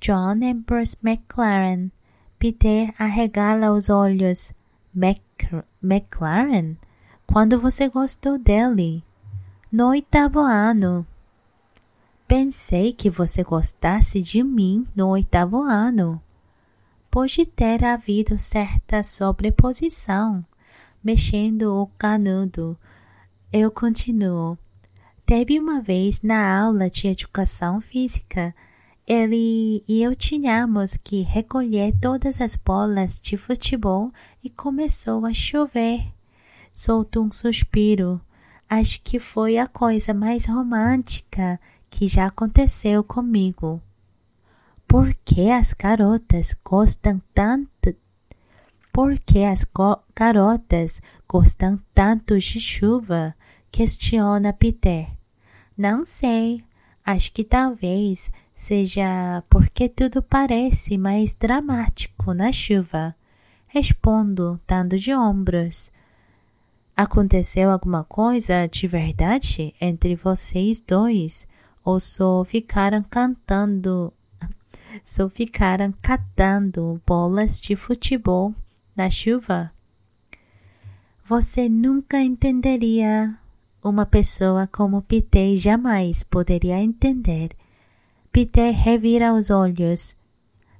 John 0.00 0.42
Ambrose 0.42 0.96
McLaren. 1.04 1.90
Peter 2.38 2.94
arregala 2.98 3.72
os 3.72 3.90
olhos. 3.90 4.54
Mac 4.94 5.20
McLaren? 5.82 6.76
Quando 7.26 7.60
você 7.60 7.88
gostou 7.88 8.38
dele? 8.38 9.04
No 9.76 9.88
oitavo 9.88 10.38
ano. 10.38 11.04
Pensei 12.28 12.92
que 12.92 13.10
você 13.10 13.42
gostasse 13.42 14.22
de 14.22 14.40
mim 14.40 14.86
no 14.94 15.08
oitavo 15.08 15.62
ano. 15.62 16.22
Pode 17.10 17.44
ter 17.44 17.84
havido 17.84 18.38
certa 18.38 19.02
sobreposição. 19.02 20.46
Mexendo 21.02 21.74
o 21.74 21.88
canudo, 21.98 22.78
eu 23.52 23.68
continuo. 23.68 24.56
Teve 25.26 25.58
uma 25.58 25.80
vez 25.80 26.22
na 26.22 26.56
aula 26.56 26.88
de 26.88 27.08
educação 27.08 27.80
física, 27.80 28.54
ele 29.04 29.82
e 29.88 30.04
eu 30.04 30.14
tínhamos 30.14 30.96
que 30.96 31.22
recolher 31.22 31.92
todas 32.00 32.40
as 32.40 32.54
bolas 32.54 33.18
de 33.18 33.36
futebol 33.36 34.12
e 34.40 34.48
começou 34.48 35.26
a 35.26 35.34
chover. 35.34 36.00
Soltou 36.72 37.24
um 37.24 37.32
suspiro. 37.32 38.20
Acho 38.68 39.00
que 39.02 39.18
foi 39.18 39.58
a 39.58 39.66
coisa 39.66 40.12
mais 40.14 40.46
romântica 40.46 41.60
que 41.90 42.08
já 42.08 42.26
aconteceu 42.26 43.04
comigo. 43.04 43.80
Por 44.86 45.14
que 45.24 45.50
as 45.50 45.72
garotas 45.72 46.54
gostam 46.64 47.20
tanto? 47.34 47.94
Por 48.92 49.18
que 49.18 49.44
as 49.44 49.66
garotas 50.14 51.02
gostam 51.28 51.80
tanto 51.94 52.38
de 52.38 52.60
chuva? 52.60 53.34
Questiona 53.70 54.52
Peter. 54.52 55.08
Não 55.76 56.04
sei. 56.04 56.64
Acho 57.04 57.32
que 57.32 57.44
talvez 57.44 58.30
seja 58.54 59.42
porque 59.50 59.88
tudo 59.88 60.22
parece 60.22 60.96
mais 60.96 61.34
dramático 61.34 62.32
na 62.32 62.52
chuva. 62.52 63.14
Respondo, 63.66 64.60
dando 64.66 64.96
de 64.96 65.12
ombros. 65.12 65.90
Aconteceu 66.96 67.70
alguma 67.70 68.04
coisa 68.04 68.68
de 68.68 68.86
verdade 68.86 69.74
entre 69.80 70.14
vocês 70.14 70.80
dois? 70.80 71.48
Ou 71.84 71.98
só 71.98 72.44
ficaram 72.44 73.02
cantando, 73.02 74.12
só 75.02 75.28
ficaram 75.28 75.92
catando 76.00 77.02
bolas 77.04 77.60
de 77.60 77.74
futebol 77.74 78.54
na 78.94 79.10
chuva? 79.10 79.72
Você 81.24 81.68
nunca 81.68 82.20
entenderia 82.22 83.36
uma 83.82 84.06
pessoa 84.06 84.68
como 84.70 85.02
Peter 85.02 85.56
jamais 85.56 86.22
poderia 86.22 86.80
entender. 86.80 87.50
Peter 88.30 88.72
revira 88.72 89.34
os 89.34 89.50
olhos. 89.50 90.16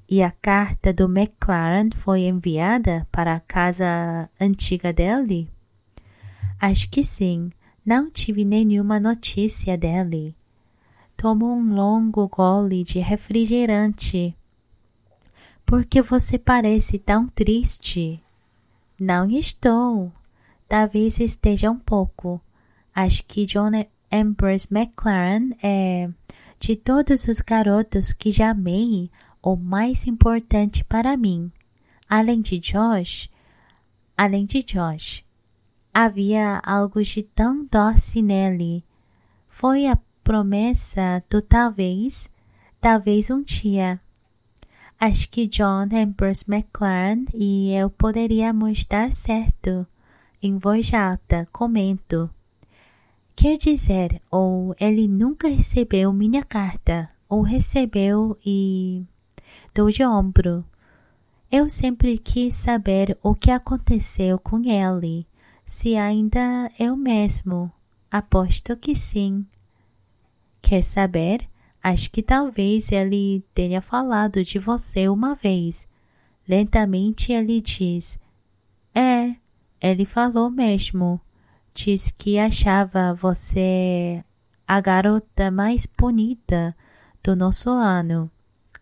E 0.09 0.23
a 0.23 0.31
carta 0.31 0.93
do 0.93 1.05
McLaren 1.05 1.91
foi 1.97 2.21
enviada 2.21 3.07
para 3.11 3.35
a 3.35 3.41
casa 3.41 4.31
antiga 4.41 4.93
dele? 4.93 5.54
Acho 6.61 6.89
que 6.89 7.05
sim. 7.05 7.51
Não 7.85 8.11
tive 8.11 8.45
nenhuma 8.45 8.99
notícia 8.99 9.77
dele. 9.77 10.35
tomou 11.17 11.51
um 11.51 11.75
longo 11.75 12.29
gole 12.29 12.83
de 12.83 12.99
refrigerante. 12.99 14.37
Por 15.65 15.85
que 15.85 16.03
você 16.03 16.39
parece 16.39 16.99
tão 16.99 17.27
triste? 17.29 18.23
Não 18.99 19.29
estou. 19.31 20.13
Talvez 20.69 21.21
esteja 21.21 21.71
um 21.71 21.79
pouco. 21.79 22.41
Acho 22.95 23.25
que 23.25 23.47
John 23.47 23.71
Ambrose 24.11 24.69
McLaren 24.71 25.51
é, 25.63 26.09
de 26.61 26.77
todos 26.77 27.27
os 27.27 27.41
garotos 27.41 28.13
que 28.13 28.31
já 28.31 28.51
amei, 28.51 29.11
o 29.43 29.57
mais 29.57 30.07
importante 30.07 30.85
para 30.85 31.17
mim. 31.17 31.51
Além 32.09 32.41
de 32.41 32.59
Josh, 32.59 33.29
além 34.17 34.47
de 34.47 34.63
Josh, 34.63 35.24
havia 35.95 36.61
algo 36.65 37.01
de 37.01 37.23
tão 37.23 37.65
doce 37.71 38.21
nele. 38.21 38.85
Foi 39.49 39.87
a 39.87 39.97
promessa 40.25 41.23
do 41.31 41.41
talvez, 41.41 42.29
talvez 42.81 43.31
um 43.31 43.41
dia. 43.41 44.01
Acho 44.99 45.29
que 45.31 45.47
John 45.47 45.89
Ambrose 45.93 46.45
McLaren 46.49 47.27
e 47.33 47.73
eu 47.73 47.89
poderíamos 47.89 48.85
dar 48.87 49.13
certo. 49.13 49.87
Em 50.43 50.59
voz 50.59 50.93
alta, 50.93 51.49
comento. 51.53 52.29
Quer 53.37 53.57
dizer, 53.57 54.21
ou 54.31 54.75
ele 54.81 55.07
nunca 55.07 55.49
recebeu 55.49 56.13
minha 56.13 56.43
carta, 56.43 57.11
ou 57.29 57.43
recebeu 57.43 58.37
e. 58.45 59.05
dou 59.75 59.91
de 59.91 60.05
ombro. 60.05 60.65
Eu 61.51 61.69
sempre 61.69 62.19
quis 62.19 62.55
saber 62.55 63.17
o 63.23 63.35
que 63.35 63.51
aconteceu 63.51 64.39
com 64.39 64.61
ele, 64.65 65.27
se 65.67 65.97
ainda 65.97 66.71
é 66.79 66.91
o 66.91 66.97
mesmo. 66.97 67.73
Aposto 68.11 68.77
que 68.77 68.95
sim. 68.95 69.47
Quer 70.63 70.83
saber? 70.83 71.49
Acho 71.83 72.11
que 72.11 72.23
talvez 72.23 72.93
ele 72.93 73.45
tenha 73.55 73.81
falado 73.81 74.43
de 74.43 74.59
você 74.59 75.09
uma 75.09 75.35
vez. 75.35 75.87
Lentamente 76.49 77.33
ele 77.33 77.61
diz: 77.61 78.19
É, 78.95 79.35
ele 79.81 80.07
falou 80.07 80.51
mesmo. 80.51 81.21
Diz 81.75 82.11
que 82.11 82.39
achava 82.39 83.13
você 83.13 84.25
a 84.67 84.81
garota 84.81 85.51
mais 85.51 85.87
bonita 85.87 86.75
do 87.23 87.35
nosso 87.35 87.71
ano. 87.71 88.31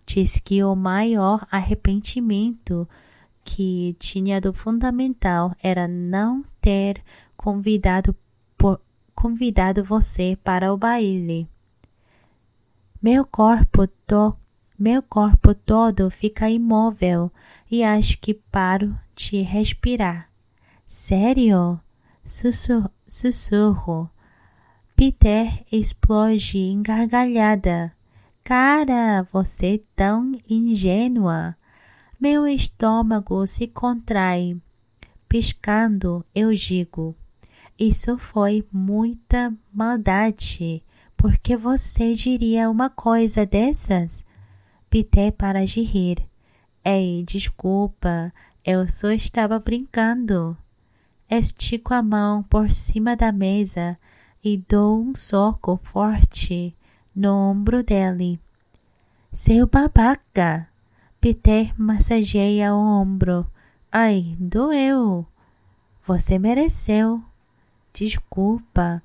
Diz 0.06 0.38
que 0.38 0.62
o 0.62 0.76
maior 0.76 1.46
arrependimento 1.50 2.88
que 3.44 3.96
tinha 3.98 4.40
do 4.40 4.52
fundamental 4.52 5.54
era 5.62 5.86
não 5.88 6.44
ter 6.60 7.02
convidado, 7.36 8.16
por, 8.56 8.80
convidado 9.14 9.82
você 9.82 10.38
para 10.42 10.72
o 10.72 10.76
baile. 10.76 11.48
Meu 13.02 13.24
corpo, 13.24 13.86
to, 14.06 14.36
meu 14.78 15.02
corpo 15.02 15.54
todo 15.54 16.10
fica 16.10 16.48
imóvel 16.48 17.30
e 17.70 17.82
acho 17.82 18.18
que 18.18 18.34
paro 18.34 18.96
de 19.14 19.42
respirar. 19.42 20.28
Sério? 20.86 21.80
Sussurro. 22.24 22.90
sussurro. 23.06 24.10
Peter 24.94 25.64
explode 25.72 26.58
em 26.58 26.82
gargalhada. 26.82 27.92
Cara, 28.44 29.26
você 29.32 29.74
é 29.74 29.80
tão 29.96 30.32
ingênua. 30.48 31.56
Meu 32.22 32.46
estômago 32.46 33.44
se 33.48 33.66
contrai. 33.66 34.56
Piscando, 35.28 36.24
eu 36.32 36.54
digo: 36.54 37.16
Isso 37.76 38.16
foi 38.16 38.64
muita 38.72 39.52
maldade. 39.72 40.84
Por 41.16 41.36
que 41.36 41.56
você 41.56 42.12
diria 42.12 42.70
uma 42.70 42.88
coisa 42.88 43.44
dessas? 43.44 44.24
Peter 44.88 45.32
para 45.32 45.66
de 45.66 45.82
rir. 45.82 46.24
Ei, 46.84 47.24
desculpa, 47.26 48.32
eu 48.64 48.88
só 48.88 49.10
estava 49.10 49.58
brincando. 49.58 50.56
Estico 51.28 51.92
a 51.92 52.04
mão 52.04 52.44
por 52.44 52.70
cima 52.70 53.16
da 53.16 53.32
mesa 53.32 53.98
e 54.44 54.58
dou 54.58 55.02
um 55.02 55.12
soco 55.16 55.76
forte 55.82 56.72
no 57.16 57.34
ombro 57.34 57.82
dele. 57.82 58.38
Seu 59.32 59.66
babaca! 59.66 60.71
Peter 61.22 61.72
massageia 61.80 62.74
o 62.74 62.76
ombro. 62.76 63.46
Ai, 63.90 64.36
doeu. 64.38 65.26
Você 66.06 66.38
mereceu. 66.38 67.22
Desculpa. 67.94 69.02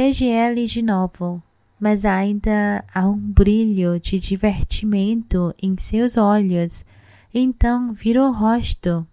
Ele 0.00 0.64
de 0.66 0.80
novo 0.80 1.42
mas 1.78 2.04
ainda 2.04 2.84
há 2.92 3.06
um 3.06 3.16
brilho 3.16 4.00
de 4.00 4.18
divertimento 4.18 5.54
em 5.62 5.76
seus 5.78 6.16
olhos. 6.16 6.84
Então 7.32 7.92
virou 7.92 8.30
o 8.30 8.32
rosto. 8.32 9.06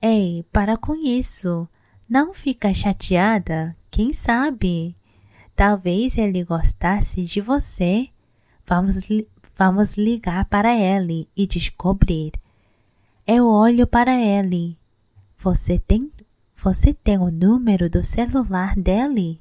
Ei, 0.00 0.44
para 0.52 0.76
com 0.76 0.94
isso. 0.94 1.68
Não 2.08 2.32
fica 2.32 2.72
chateada. 2.72 3.76
Quem 3.90 4.12
sabe? 4.12 4.94
Talvez 5.56 6.16
ele 6.16 6.44
gostasse 6.44 7.24
de 7.24 7.40
você. 7.40 8.08
Vamos, 8.64 9.00
vamos 9.58 9.96
ligar 9.96 10.44
para 10.44 10.74
ele 10.74 11.28
e 11.36 11.46
descobrir. 11.46 12.32
Eu 13.26 13.48
olho 13.48 13.86
para 13.86 14.14
ele. 14.14 14.78
Você 15.38 15.78
tem, 15.78 16.12
você 16.56 16.94
tem 16.94 17.18
o 17.18 17.30
número 17.30 17.90
do 17.90 18.04
celular 18.04 18.76
dele? 18.76 19.40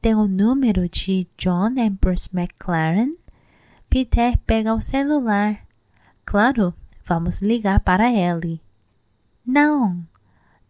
tem 0.00 0.14
o 0.14 0.26
número 0.26 0.88
de 0.88 1.28
John 1.36 1.74
Ambrose 1.78 2.30
McLaren? 2.32 3.14
Peter 3.88 4.38
pega 4.46 4.72
o 4.72 4.80
celular. 4.80 5.66
Claro, 6.24 6.74
vamos 7.04 7.42
ligar 7.42 7.80
para 7.80 8.10
ele. 8.10 8.62
Não! 9.44 10.06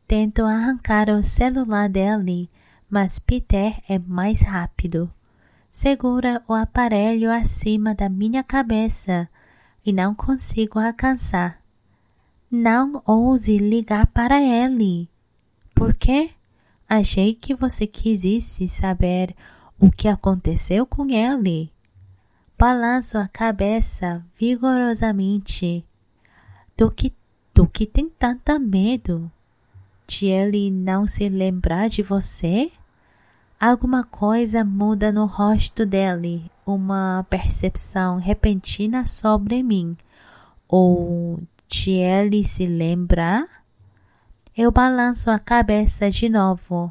Tento 0.07 0.43
arrancar 0.43 1.09
o 1.11 1.23
celular 1.23 1.89
dele, 1.89 2.51
mas 2.89 3.21
Peter 3.21 3.81
é 3.89 3.99
mais 3.99 4.43
rápido. 4.43 5.13
Segura 5.71 6.43
o 6.49 6.53
aparelho 6.53 7.31
acima 7.31 7.95
da 7.95 8.09
minha 8.09 8.43
cabeça 8.43 9.29
e 9.87 9.93
não 9.93 10.17
consigo 10.17 10.81
alcançar. 10.81 11.63
Não 12.51 13.01
ouse 13.07 13.57
ligar 13.57 14.09
para 14.09 14.43
ele. 14.43 15.09
Por 15.73 15.95
quê? 15.95 16.31
Achei 16.89 17.35
que 17.35 17.55
você 17.55 17.87
quisesse 17.87 18.69
saber 18.69 19.37
o 19.79 19.93
que 19.93 20.09
aconteceu 20.09 20.85
com 20.85 21.09
ele. 21.09 21.73
Balanço 22.59 23.17
a 23.17 23.29
cabeça 23.29 24.27
vigorosamente. 24.37 25.87
Do 26.77 26.91
que, 26.91 27.15
do 27.55 27.65
que 27.69 27.87
tem 27.87 28.09
tanta 28.09 28.59
medo? 28.59 29.31
De 30.05 30.27
ele 30.27 30.69
não 30.69 31.07
se 31.07 31.29
lembrar 31.29 31.89
de 31.89 32.03
você? 32.03 32.73
Alguma 33.61 34.03
coisa 34.05 34.65
muda 34.65 35.13
no 35.13 35.27
rosto 35.27 35.85
dele, 35.85 36.51
uma 36.65 37.27
percepção 37.29 38.17
repentina 38.17 39.05
sobre 39.05 39.63
mim. 39.63 39.99
Ou 40.67 41.43
de 41.69 41.91
ele 41.91 42.43
se 42.43 42.67
lembrar? 42.67 43.45
Eu 44.57 44.73
balanço 44.73 45.31
a 45.31 45.39
cabeça 45.39 46.09
de 46.09 46.27
novo. 46.27 46.91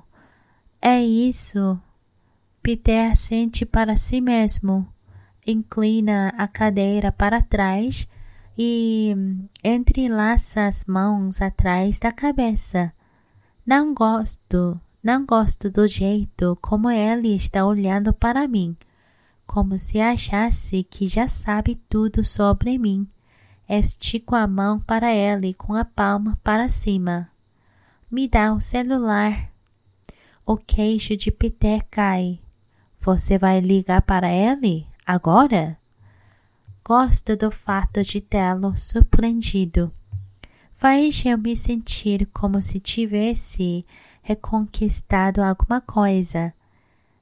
É 0.80 1.02
isso. 1.02 1.76
Peter 2.62 3.18
sente 3.18 3.66
para 3.66 3.96
si 3.96 4.22
mesmo, 4.22 4.88
inclina 5.48 6.32
a 6.38 6.48
cadeira 6.48 7.12
para 7.12 7.42
trás 7.42 8.08
e 8.56 9.16
entrelaça 9.64 10.68
as 10.68 10.86
mãos 10.86 11.42
atrás 11.42 11.98
da 11.98 12.12
cabeça. 12.12 12.94
Não 13.66 13.92
gosto, 13.92 14.80
não 15.02 15.26
gosto 15.26 15.70
do 15.70 15.88
jeito 15.88 16.58
como 16.62 16.90
ele 16.90 17.34
está 17.36 17.66
olhando 17.66 18.14
para 18.14 18.48
mim, 18.48 18.76
como 19.48 19.78
se 19.80 20.00
achasse 20.00 20.84
que 20.84 21.08
já 21.08 21.28
sabe 21.28 21.76
tudo 21.88 22.24
sobre 22.24 22.78
mim. 22.78 23.08
Estico 23.68 24.36
a 24.36 24.46
mão 24.46 24.80
para 24.80 25.14
ele 25.14 25.54
com 25.54 25.74
a 25.74 25.86
palma 25.86 26.38
para 26.44 26.68
cima. 26.68 27.30
Me 28.12 28.28
dá 28.28 28.52
o 28.52 28.60
celular. 28.60 29.52
O 30.46 30.58
queixo 30.58 31.16
de 31.16 31.32
Peter 31.32 31.86
cai. 31.90 32.40
Você 33.00 33.38
vai 33.38 33.60
ligar 33.62 34.02
para 34.02 34.32
ele 34.32 34.86
agora? 35.06 35.78
Gosto 36.84 37.38
do 37.38 37.52
fato 37.52 38.02
de 38.02 38.20
tê-lo 38.20 38.76
surpreendido. 38.76 39.94
Faz 40.76 41.24
eu 41.24 41.38
me 41.38 41.56
sentir 41.56 42.28
como 42.34 42.62
se 42.62 42.80
tivesse 42.80 43.86
reconquistado 44.30 45.42
alguma 45.42 45.82
coisa. 45.82 46.54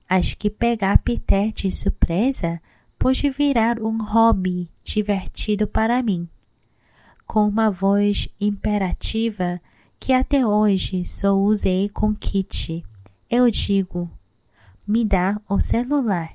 Acho 0.09 0.35
que 0.37 0.49
pegar 0.49 0.97
Peter 0.97 1.53
de 1.53 1.71
surpresa 1.71 2.61
pode 2.99 3.29
virar 3.29 3.81
um 3.81 3.97
hobby 4.03 4.69
divertido 4.83 5.65
para 5.65 6.03
mim. 6.03 6.27
Com 7.25 7.47
uma 7.47 7.71
voz 7.71 8.27
imperativa, 8.41 9.61
que 9.97 10.11
até 10.11 10.45
hoje 10.45 11.05
só 11.05 11.33
usei 11.33 11.87
com 11.87 12.13
Kit. 12.13 12.83
Eu 13.29 13.49
digo: 13.49 14.09
me 14.85 15.05
dá 15.05 15.39
o 15.47 15.61
celular. 15.61 16.33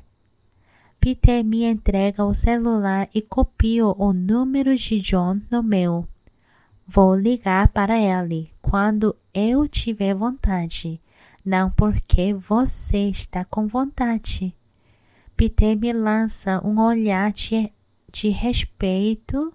Peter 0.98 1.44
me 1.44 1.64
entrega 1.64 2.24
o 2.24 2.32
celular 2.32 3.10
e 3.14 3.20
copio 3.20 3.94
o 3.98 4.12
número 4.14 4.74
de 4.74 5.00
John 5.00 5.40
no 5.50 5.62
meu. 5.62 6.08
Vou 6.86 7.14
ligar 7.14 7.68
para 7.68 7.98
ele 7.98 8.50
quando 8.62 9.16
eu 9.34 9.66
tiver 9.68 10.14
vontade, 10.14 11.00
não 11.44 11.70
porque 11.70 12.34
você 12.34 13.08
está 13.08 13.44
com 13.44 13.66
vontade. 13.66 14.54
Peter 15.36 15.76
me 15.76 15.92
lança 15.92 16.60
um 16.64 16.80
olhar 16.80 17.32
de, 17.32 17.72
de 18.10 18.28
respeito 18.28 19.52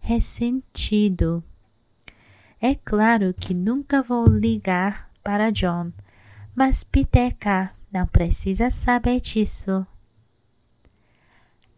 ressentido. 0.00 1.42
É 2.60 2.74
claro 2.74 3.34
que 3.34 3.52
nunca 3.52 4.02
vou 4.02 4.26
ligar 4.26 5.10
para 5.22 5.50
John, 5.50 5.92
mas 6.54 6.84
Peter 6.84 7.34
K. 7.36 7.72
não 7.92 8.06
precisa 8.06 8.70
saber 8.70 9.20
disso. 9.20 9.86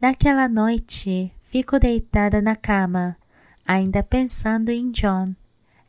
Naquela 0.01 0.49
noite, 0.49 1.33
fico 1.51 1.81
deitada 1.81 2.41
na 2.41 2.55
cama, 2.55 3.17
ainda 3.67 4.03
pensando 4.03 4.69
em 4.69 4.93
John. 4.93 5.35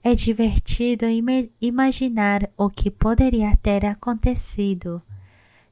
É 0.02 0.16
divertido 0.16 1.06
imaginar 1.60 2.50
o 2.58 2.70
que 2.70 2.90
poderia 2.90 3.58
ter 3.58 3.86
acontecido. 3.86 5.02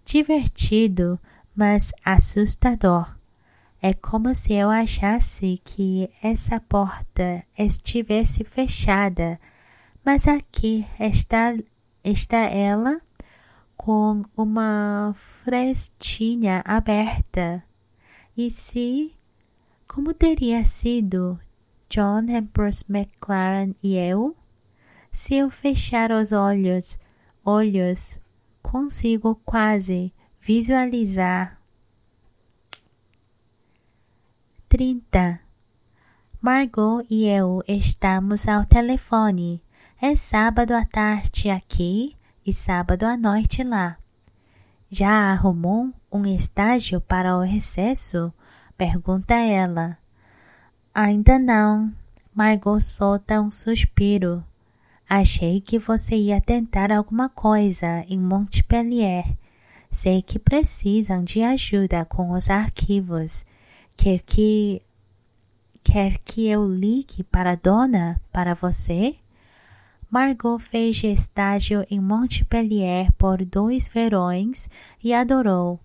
Divertido, 0.04 1.18
mas 1.56 1.94
assustador. 2.04 3.16
É 3.82 3.94
como 3.94 4.36
se 4.36 4.54
eu 4.54 4.70
achasse 4.70 5.62
que 5.64 6.10
essa 6.22 6.60
porta 6.60 7.44
estivesse 7.58 8.44
fechada, 8.44 9.40
mas 10.04 10.28
aqui 10.28 10.86
está, 11.00 11.56
está 12.04 12.38
ela 12.38 13.00
com 13.78 14.24
uma 14.36 15.14
frestinha 15.16 16.62
aberta. 16.66 17.64
E 18.36 18.50
se 18.50 19.14
como 19.88 20.14
teria 20.14 20.66
sido 20.66 21.40
John 21.90 22.26
Ambrose 22.30 22.86
McLaren 22.90 23.74
e 23.82 23.96
eu? 23.96 24.36
Se 25.12 25.36
eu 25.36 25.50
fechar 25.50 26.12
os 26.12 26.32
olhos, 26.32 27.00
olhos, 27.44 28.20
consigo 28.62 29.40
quase 29.46 30.14
visualizar. 30.40 31.60
30. 34.70 35.40
Margot 36.42 37.06
e 37.10 37.26
eu 37.26 37.64
estamos 37.68 38.48
ao 38.48 38.66
telefone. 38.66 39.64
É 40.00 40.16
sábado 40.16 40.74
à 40.74 40.86
tarde 40.86 41.50
aqui 41.50 42.16
e 42.46 42.54
sábado 42.54 43.04
à 43.04 43.18
noite 43.18 43.64
lá. 43.64 43.98
Já 44.90 45.32
arrumou 45.32 45.92
um 46.12 46.26
estágio 46.26 47.02
para 47.02 47.36
o 47.38 47.42
recesso? 47.42 48.32
Pergunta 48.78 49.34
ela. 49.34 49.98
Ainda 51.00 51.38
não. 51.38 51.94
Margot 52.34 52.82
solta 52.82 53.40
um 53.40 53.52
suspiro. 53.52 54.44
Achei 55.08 55.62
que 55.62 55.78
você 55.78 56.16
ia 56.16 56.42
tentar 56.42 56.92
alguma 56.92 57.30
coisa 57.30 58.04
em 58.10 58.20
Montpellier. 58.20 59.38
Sei 59.92 60.24
que 60.24 60.40
precisam 60.40 61.24
de 61.24 61.44
ajuda 61.44 62.04
com 62.04 62.32
os 62.32 62.50
arquivos. 62.50 63.46
Quer 63.96 64.22
que 64.22 64.82
quer 65.84 66.18
que 66.26 66.48
eu 66.48 66.68
ligue 66.68 67.24
para 67.26 67.52
a 67.52 67.56
dona 67.56 68.20
para 68.34 68.56
você? 68.56 69.18
Margot 70.10 70.58
fez 70.58 71.04
estágio 71.04 71.86
em 71.92 72.00
Montpellier 72.00 73.12
por 73.20 73.46
dois 73.46 73.88
verões 73.88 74.68
e 75.04 75.14
adorou. 75.14 75.80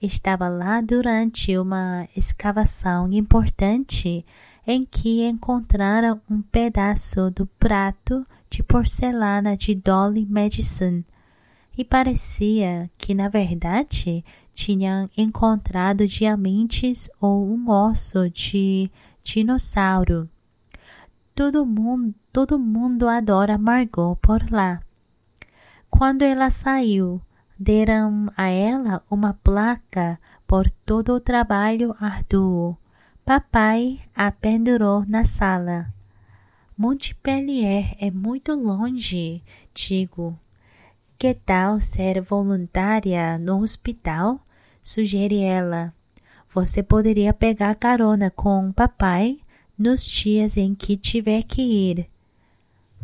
Estava 0.00 0.48
lá 0.48 0.80
durante 0.80 1.56
uma 1.58 2.08
escavação 2.16 3.12
importante 3.12 4.24
em 4.66 4.84
que 4.84 5.26
encontraram 5.26 6.20
um 6.30 6.40
pedaço 6.40 7.30
do 7.30 7.46
prato 7.46 8.24
de 8.48 8.62
porcelana 8.62 9.56
de 9.56 9.74
Dolly 9.74 10.26
Madison 10.26 11.02
e 11.76 11.84
parecia 11.84 12.90
que, 12.96 13.14
na 13.14 13.28
verdade, 13.28 14.24
tinham 14.54 15.10
encontrado 15.16 16.06
diamantes 16.06 17.10
ou 17.20 17.46
um 17.46 17.68
osso 17.68 18.30
de 18.30 18.90
dinossauro. 19.22 20.28
Todo 21.34 21.66
mundo, 21.66 22.14
todo 22.32 22.58
mundo 22.58 23.08
adora 23.08 23.58
Margot 23.58 24.16
por 24.22 24.48
lá. 24.50 24.80
Quando 25.90 26.22
ela 26.22 26.48
saiu, 26.48 27.20
deram 27.58 28.26
a 28.36 28.48
ela 28.48 29.02
uma 29.10 29.34
placa 29.34 30.18
por 30.46 30.70
todo 30.70 31.14
o 31.14 31.20
trabalho 31.20 31.94
árduo. 31.98 32.76
Papai 33.24 34.02
a 34.14 34.30
pendurou 34.30 35.02
na 35.06 35.24
sala. 35.24 35.90
Montpellier 36.76 37.96
é 37.98 38.10
muito 38.10 38.54
longe, 38.54 39.42
digo. 39.72 40.38
Que 41.18 41.32
tal 41.32 41.80
ser 41.80 42.20
voluntária 42.20 43.38
no 43.38 43.62
hospital? 43.62 44.46
Sugere 44.82 45.40
ela. 45.40 45.90
Você 46.50 46.82
poderia 46.82 47.32
pegar 47.32 47.74
carona 47.76 48.30
com 48.30 48.70
papai 48.70 49.38
nos 49.78 50.04
dias 50.04 50.58
em 50.58 50.74
que 50.74 50.94
tiver 50.94 51.44
que 51.44 51.62
ir. 51.62 52.10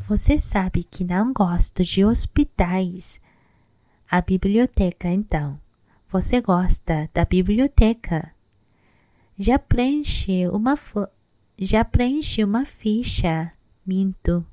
Você 0.07 0.39
sabe 0.39 0.85
que 0.85 1.03
não 1.03 1.33
gosto 1.33 1.83
de 1.83 2.05
hospitais. 2.05 3.23
A 4.11 4.21
biblioteca, 4.21 5.09
então. 5.09 5.59
Você 6.11 6.43
gosta 6.43 7.09
da 7.15 7.25
biblioteca? 7.25 8.35
Já 9.43 9.59
preenche 9.59 10.47
uma 10.49 10.79
já 11.59 11.83
preenche 11.83 12.45
uma 12.45 12.67
ficha. 12.67 13.51
Minto. 13.87 14.45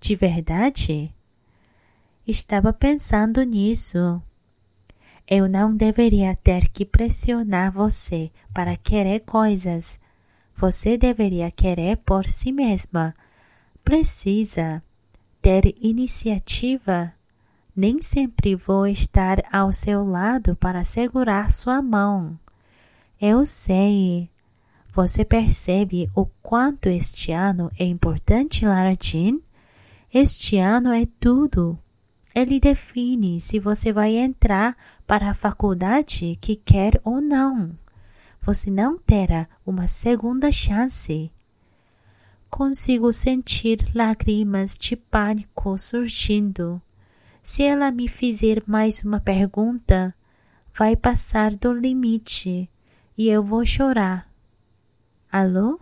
De 0.00 0.16
verdade? 0.16 1.14
Estava 2.26 2.72
pensando 2.72 3.42
nisso. 3.42 4.22
Eu 5.28 5.46
não 5.50 5.76
deveria 5.76 6.34
ter 6.34 6.70
que 6.70 6.86
pressionar 6.86 7.70
você 7.70 8.32
para 8.54 8.74
querer 8.74 9.20
coisas 9.20 10.00
você 10.56 10.96
deveria 10.96 11.50
querer 11.50 11.98
por 11.98 12.30
si 12.30 12.52
mesma. 12.52 13.14
Precisa 13.84 14.82
ter 15.42 15.74
iniciativa. 15.78 17.12
Nem 17.76 18.00
sempre 18.00 18.54
vou 18.54 18.86
estar 18.86 19.42
ao 19.52 19.74
seu 19.74 20.02
lado 20.02 20.56
para 20.56 20.84
segurar 20.84 21.50
sua 21.50 21.82
mão. 21.82 22.38
Eu 23.22 23.46
sei. 23.46 24.28
Você 24.92 25.24
percebe 25.24 26.10
o 26.14 26.26
quanto 26.42 26.88
este 26.88 27.32
ano 27.32 27.70
é 27.78 27.84
importante, 27.84 28.66
Lara 28.66 28.94
Jean? 29.00 29.38
Este 30.12 30.58
ano 30.58 30.92
é 30.92 31.06
tudo. 31.18 31.78
Ele 32.34 32.60
define 32.60 33.40
se 33.40 33.58
você 33.58 33.92
vai 33.92 34.16
entrar 34.16 34.76
para 35.06 35.30
a 35.30 35.34
faculdade 35.34 36.36
que 36.40 36.56
quer 36.56 37.00
ou 37.04 37.20
não 37.20 37.78
você 38.42 38.70
não 38.70 38.98
terá 38.98 39.48
uma 39.64 39.86
segunda 39.86 40.50
chance. 40.50 41.30
Consigo 42.50 43.12
sentir 43.12 43.88
lágrimas 43.94 44.76
de 44.76 44.96
pânico 44.96 45.78
surgindo. 45.78 46.82
Se 47.40 47.62
ela 47.62 47.90
me 47.90 48.08
fizer 48.08 48.62
mais 48.66 49.02
uma 49.04 49.20
pergunta, 49.20 50.14
vai 50.76 50.96
passar 50.96 51.54
do 51.54 51.72
limite 51.72 52.68
e 53.16 53.28
eu 53.28 53.42
vou 53.42 53.64
chorar. 53.64 54.28
Alô? 55.30 55.80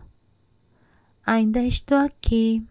Ainda 1.25 1.63
estou 1.63 1.99
aqui. 1.99 2.65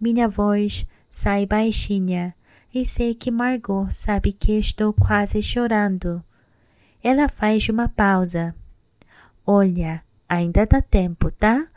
Minha 0.00 0.28
voz 0.28 0.86
sai 1.10 1.46
baixinha 1.46 2.34
e 2.74 2.84
sei 2.84 3.14
que 3.14 3.30
Margot 3.30 3.90
sabe 3.90 4.32
que 4.32 4.58
estou 4.58 4.92
quase 4.92 5.40
chorando. 5.40 6.22
Ela 7.02 7.28
faz 7.28 7.68
uma 7.68 7.88
pausa. 7.88 8.54
Olha, 9.46 10.02
ainda 10.28 10.66
dá 10.66 10.82
tempo, 10.82 11.30
tá? 11.30 11.68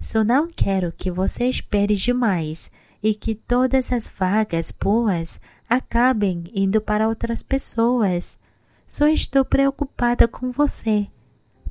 Só 0.00 0.22
não 0.22 0.48
quero 0.48 0.92
que 0.92 1.10
você 1.10 1.46
espere 1.46 1.94
demais 1.94 2.70
e 3.02 3.14
que 3.14 3.34
todas 3.34 3.92
as 3.92 4.06
vagas 4.06 4.70
boas 4.70 5.40
acabem 5.68 6.44
indo 6.54 6.80
para 6.80 7.08
outras 7.08 7.42
pessoas. 7.42 8.38
Só 8.86 9.08
estou 9.08 9.44
preocupada 9.44 10.28
com 10.28 10.50
você. 10.50 11.08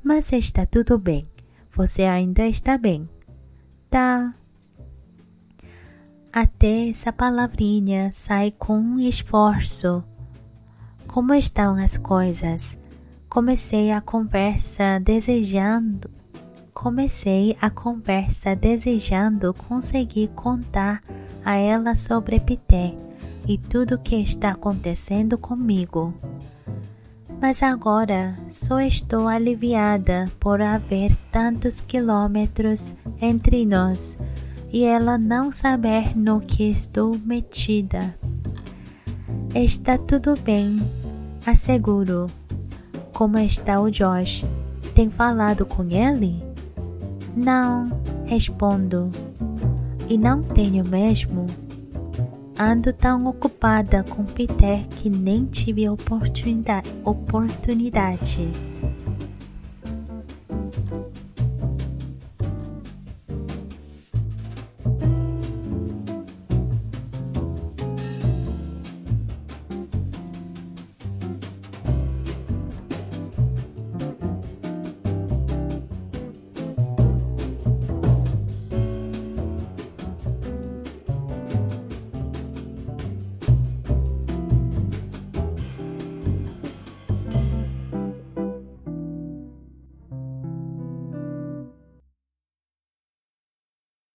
Mas 0.02 0.32
está 0.32 0.66
tudo 0.66 0.98
bem. 0.98 1.26
Você 1.72 2.02
ainda 2.02 2.46
está 2.46 2.76
bem. 2.76 3.08
Tá. 3.88 4.34
Até 6.32 6.88
essa 6.88 7.12
palavrinha 7.12 8.10
sai 8.12 8.50
com 8.50 8.78
um 8.78 8.98
esforço. 8.98 10.04
Como 11.06 11.34
estão 11.34 11.76
as 11.76 11.96
coisas? 11.96 12.78
Comecei 13.28 13.90
a 13.90 14.00
conversa 14.00 15.00
desejando 15.00 16.10
comecei 16.80 17.54
a 17.60 17.68
conversa 17.68 18.56
desejando 18.56 19.52
conseguir 19.52 20.28
contar 20.28 21.02
a 21.44 21.54
ela 21.54 21.94
sobre 21.94 22.40
Pité 22.40 22.94
e 23.46 23.58
tudo 23.58 23.96
o 23.96 23.98
que 23.98 24.16
está 24.16 24.52
acontecendo 24.52 25.36
comigo. 25.36 26.14
Mas 27.40 27.62
agora 27.62 28.38
só 28.50 28.80
estou 28.80 29.26
aliviada 29.26 30.30
por 30.38 30.60
haver 30.60 31.16
tantos 31.32 31.80
quilômetros 31.80 32.94
entre 33.20 33.64
nós 33.64 34.18
e 34.70 34.84
ela 34.84 35.16
não 35.16 35.50
saber 35.50 36.16
no 36.16 36.40
que 36.40 36.70
estou 36.70 37.16
metida. 37.24 38.14
Está 39.54 39.96
tudo 39.96 40.34
bem, 40.44 40.80
asseguro. 41.46 42.26
Como 43.14 43.38
está 43.38 43.80
o 43.80 43.90
Josh? 43.90 44.44
Tem 44.94 45.08
falado 45.10 45.64
com 45.64 45.82
ele? 45.84 46.42
Não, 47.34 47.90
respondo. 48.26 49.10
E 50.08 50.18
não 50.18 50.42
tenho 50.42 50.86
mesmo. 50.86 51.46
Ando 52.62 52.92
tão 52.92 53.24
ocupada 53.24 54.04
com 54.04 54.22
Peter 54.22 54.86
que 54.88 55.08
nem 55.08 55.46
tive 55.46 55.88
oportunidade. 55.88 56.90
oportunidade. 57.02 58.69